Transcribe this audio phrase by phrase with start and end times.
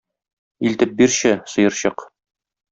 [0.65, 1.97] Илтеп бирче, сыерчык.